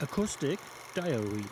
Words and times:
Acoustic 0.00 0.60
Diary 0.94 1.44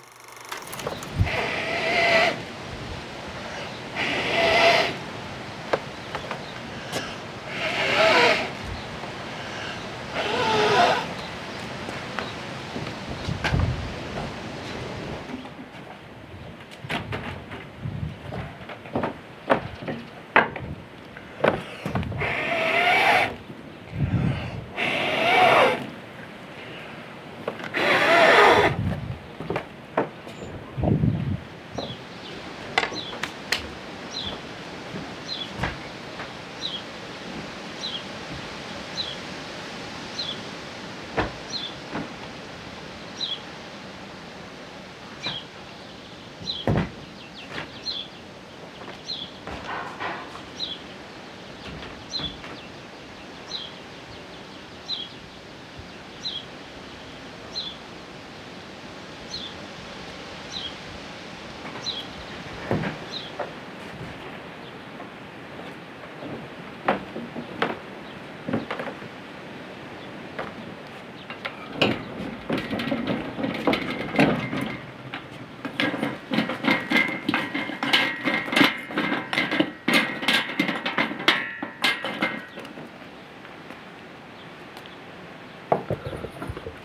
何? 85.88 86.75